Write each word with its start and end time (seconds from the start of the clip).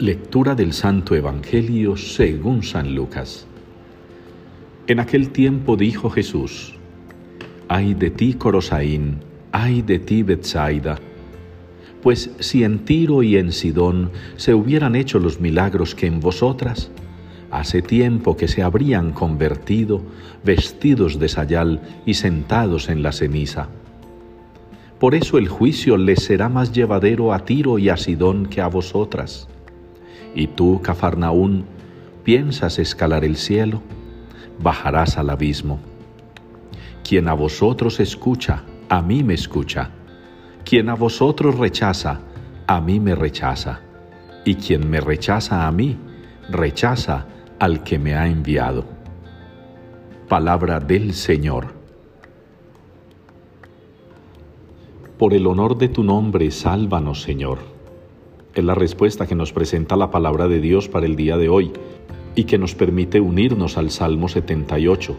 Lectura 0.00 0.54
del 0.54 0.72
Santo 0.72 1.14
Evangelio 1.14 1.94
según 1.94 2.62
San 2.62 2.94
Lucas. 2.94 3.46
En 4.86 4.98
aquel 4.98 5.28
tiempo 5.28 5.76
dijo 5.76 6.08
Jesús, 6.08 6.72
Ay 7.68 7.92
de 7.92 8.08
ti, 8.08 8.32
Corosaín, 8.32 9.18
ay 9.52 9.82
de 9.82 9.98
ti, 9.98 10.22
Betsaida, 10.22 10.96
pues 12.00 12.30
si 12.38 12.64
en 12.64 12.78
Tiro 12.86 13.22
y 13.22 13.36
en 13.36 13.52
Sidón 13.52 14.10
se 14.36 14.54
hubieran 14.54 14.96
hecho 14.96 15.18
los 15.18 15.38
milagros 15.38 15.94
que 15.94 16.06
en 16.06 16.20
vosotras, 16.20 16.90
hace 17.50 17.82
tiempo 17.82 18.38
que 18.38 18.48
se 18.48 18.62
habrían 18.62 19.12
convertido 19.12 20.00
vestidos 20.42 21.18
de 21.18 21.28
sayal 21.28 21.82
y 22.06 22.14
sentados 22.14 22.88
en 22.88 23.02
la 23.02 23.12
ceniza. 23.12 23.68
Por 24.98 25.14
eso 25.14 25.36
el 25.36 25.48
juicio 25.48 25.98
les 25.98 26.22
será 26.22 26.48
más 26.48 26.72
llevadero 26.72 27.34
a 27.34 27.44
Tiro 27.44 27.78
y 27.78 27.90
a 27.90 27.98
Sidón 27.98 28.46
que 28.46 28.62
a 28.62 28.68
vosotras. 28.68 29.46
Y 30.34 30.46
tú, 30.48 30.80
Cafarnaún, 30.82 31.64
piensas 32.22 32.78
escalar 32.78 33.24
el 33.24 33.36
cielo, 33.36 33.82
bajarás 34.62 35.18
al 35.18 35.30
abismo. 35.30 35.80
Quien 37.06 37.28
a 37.28 37.34
vosotros 37.34 37.98
escucha, 38.00 38.62
a 38.88 39.02
mí 39.02 39.24
me 39.24 39.34
escucha. 39.34 39.90
Quien 40.64 40.88
a 40.88 40.94
vosotros 40.94 41.58
rechaza, 41.58 42.20
a 42.66 42.80
mí 42.80 43.00
me 43.00 43.14
rechaza. 43.14 43.80
Y 44.44 44.54
quien 44.54 44.88
me 44.88 45.00
rechaza 45.00 45.66
a 45.66 45.72
mí, 45.72 45.98
rechaza 46.50 47.26
al 47.58 47.82
que 47.82 47.98
me 47.98 48.14
ha 48.14 48.28
enviado. 48.28 48.84
Palabra 50.28 50.78
del 50.78 51.12
Señor. 51.14 51.74
Por 55.18 55.34
el 55.34 55.46
honor 55.46 55.76
de 55.76 55.88
tu 55.88 56.04
nombre, 56.04 56.50
sálvanos, 56.50 57.22
Señor 57.22 57.79
es 58.54 58.64
la 58.64 58.74
respuesta 58.74 59.26
que 59.26 59.34
nos 59.34 59.52
presenta 59.52 59.96
la 59.96 60.10
palabra 60.10 60.48
de 60.48 60.60
Dios 60.60 60.88
para 60.88 61.06
el 61.06 61.14
día 61.14 61.36
de 61.36 61.48
hoy 61.48 61.72
y 62.34 62.44
que 62.44 62.58
nos 62.58 62.74
permite 62.74 63.20
unirnos 63.20 63.76
al 63.76 63.90
Salmo 63.90 64.28
78. 64.28 65.16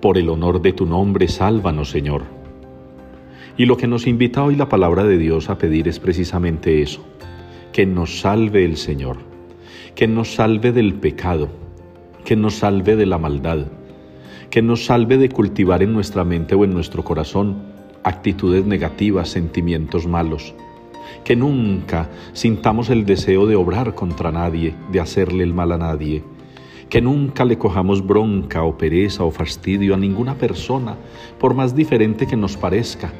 Por 0.00 0.18
el 0.18 0.28
honor 0.28 0.60
de 0.60 0.72
tu 0.72 0.84
nombre, 0.84 1.28
sálvanos, 1.28 1.90
Señor. 1.90 2.22
Y 3.56 3.66
lo 3.66 3.76
que 3.76 3.86
nos 3.86 4.08
invita 4.08 4.42
hoy 4.42 4.56
la 4.56 4.68
palabra 4.68 5.04
de 5.04 5.16
Dios 5.16 5.48
a 5.48 5.58
pedir 5.58 5.86
es 5.86 6.00
precisamente 6.00 6.82
eso, 6.82 7.04
que 7.72 7.86
nos 7.86 8.20
salve 8.20 8.64
el 8.64 8.76
Señor, 8.76 9.18
que 9.94 10.08
nos 10.08 10.34
salve 10.34 10.72
del 10.72 10.94
pecado, 10.94 11.48
que 12.24 12.34
nos 12.34 12.56
salve 12.56 12.96
de 12.96 13.06
la 13.06 13.18
maldad, 13.18 13.66
que 14.50 14.60
nos 14.60 14.86
salve 14.86 15.18
de 15.18 15.28
cultivar 15.28 15.84
en 15.84 15.92
nuestra 15.92 16.24
mente 16.24 16.56
o 16.56 16.64
en 16.64 16.74
nuestro 16.74 17.04
corazón 17.04 17.62
actitudes 18.02 18.66
negativas, 18.66 19.28
sentimientos 19.28 20.06
malos 20.06 20.54
que 21.24 21.36
nunca 21.36 22.10
sintamos 22.32 22.90
el 22.90 23.06
deseo 23.06 23.46
de 23.46 23.56
obrar 23.56 23.94
contra 23.94 24.32
nadie, 24.32 24.74
de 24.92 25.00
hacerle 25.00 25.44
el 25.44 25.54
mal 25.54 25.72
a 25.72 25.78
nadie, 25.78 26.22
que 26.88 27.00
nunca 27.00 27.44
le 27.44 27.58
cojamos 27.58 28.06
bronca 28.06 28.62
o 28.62 28.78
pereza 28.78 29.24
o 29.24 29.30
fastidio 29.30 29.94
a 29.94 29.98
ninguna 29.98 30.36
persona, 30.36 30.96
por 31.38 31.54
más 31.54 31.74
diferente 31.74 32.26
que 32.26 32.36
nos 32.36 32.56
parezca, 32.56 33.12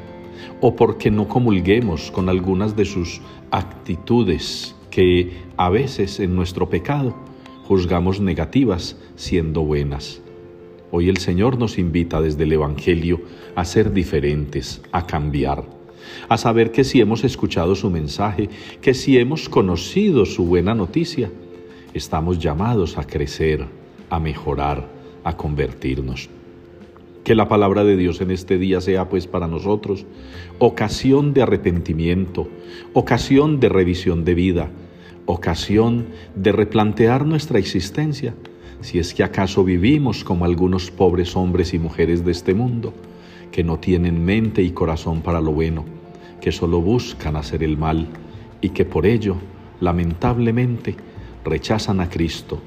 o 0.61 0.75
porque 0.75 1.11
no 1.11 1.27
comulguemos 1.27 2.11
con 2.11 2.29
algunas 2.29 2.75
de 2.75 2.85
sus 2.85 3.21
actitudes 3.51 4.75
que 4.89 5.33
a 5.57 5.69
veces 5.69 6.19
en 6.19 6.35
nuestro 6.35 6.69
pecado 6.69 7.13
juzgamos 7.67 8.21
negativas 8.21 8.97
siendo 9.15 9.61
buenas. 9.63 10.21
Hoy 10.91 11.09
el 11.09 11.17
Señor 11.17 11.57
nos 11.57 11.77
invita 11.77 12.21
desde 12.21 12.43
el 12.43 12.53
Evangelio 12.53 13.21
a 13.55 13.65
ser 13.65 13.91
diferentes, 13.91 14.81
a 14.93 15.05
cambiar 15.05 15.74
a 16.29 16.37
saber 16.37 16.71
que 16.71 16.83
si 16.83 17.01
hemos 17.01 17.23
escuchado 17.23 17.75
su 17.75 17.89
mensaje, 17.89 18.49
que 18.81 18.93
si 18.93 19.17
hemos 19.17 19.49
conocido 19.49 20.25
su 20.25 20.45
buena 20.45 20.75
noticia, 20.75 21.31
estamos 21.93 22.39
llamados 22.39 22.97
a 22.97 23.05
crecer, 23.05 23.65
a 24.09 24.19
mejorar, 24.19 24.87
a 25.23 25.35
convertirnos. 25.37 26.29
Que 27.23 27.35
la 27.35 27.47
palabra 27.47 27.83
de 27.83 27.97
Dios 27.97 28.21
en 28.21 28.31
este 28.31 28.57
día 28.57 28.81
sea 28.81 29.09
pues 29.09 29.25
para 29.25 29.47
nosotros 29.47 30.05
ocasión 30.59 31.33
de 31.33 31.41
arrepentimiento, 31.41 32.47
ocasión 32.93 33.59
de 33.59 33.69
revisión 33.69 34.23
de 34.25 34.35
vida, 34.35 34.69
ocasión 35.25 36.07
de 36.35 36.51
replantear 36.51 37.25
nuestra 37.25 37.57
existencia, 37.59 38.35
si 38.81 38.99
es 38.99 39.13
que 39.13 39.23
acaso 39.23 39.63
vivimos 39.63 40.23
como 40.23 40.45
algunos 40.45 40.91
pobres 40.91 41.35
hombres 41.35 41.73
y 41.73 41.79
mujeres 41.79 42.23
de 42.23 42.31
este 42.31 42.53
mundo, 42.53 42.93
que 43.51 43.63
no 43.63 43.79
tienen 43.79 44.23
mente 44.23 44.61
y 44.61 44.71
corazón 44.71 45.21
para 45.21 45.41
lo 45.41 45.51
bueno, 45.51 45.85
que 46.45 46.51
solo 46.51 46.79
buscan 46.79 47.37
hacer 47.37 47.63
el 47.63 47.75
mal 47.75 48.05
y 48.61 48.69
que 48.69 48.85
por 48.85 49.07
ello, 49.07 49.35
lamentablemente, 49.81 50.95
rechazan 51.43 51.99
a 51.99 52.07
Cristo 52.07 52.61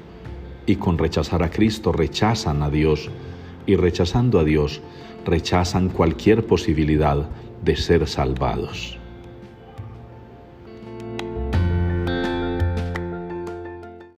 y 0.65 0.75
con 0.75 0.97
rechazar 0.97 1.43
a 1.43 1.49
Cristo 1.49 1.93
rechazan 1.93 2.61
a 2.61 2.69
Dios 2.69 3.09
y 3.65 3.77
rechazando 3.77 4.37
a 4.37 4.43
Dios 4.43 4.81
rechazan 5.25 5.87
cualquier 5.87 6.45
posibilidad 6.45 7.29
de 7.63 7.77
ser 7.77 8.05
salvados. 8.05 8.98